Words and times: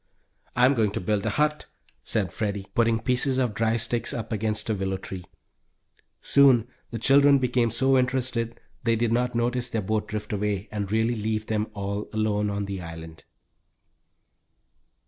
"I'm 0.55 0.73
going 0.73 0.89
to 0.93 0.99
build 0.99 1.27
a 1.27 1.29
hut," 1.29 1.67
said 2.03 2.33
Freddie, 2.33 2.65
putting 2.73 3.01
pieces 3.01 3.37
of 3.37 3.53
dry 3.53 3.77
sticks 3.77 4.15
up 4.15 4.31
against 4.31 4.67
a 4.71 4.73
willow 4.73 4.97
tree. 4.97 5.23
Soon 6.23 6.67
the 6.89 6.97
children 6.97 7.37
became 7.37 7.69
so 7.69 7.95
interested 7.99 8.59
they 8.81 8.95
did 8.95 9.11
not 9.13 9.35
notice 9.35 9.69
their 9.69 9.83
boat 9.83 10.07
drift 10.07 10.33
away, 10.33 10.67
and 10.71 10.91
really 10.91 11.13
leave 11.13 11.45
them 11.45 11.67
all 11.75 12.09
alone 12.13 12.49
on 12.49 12.65
the 12.65 12.81
island! 12.81 13.25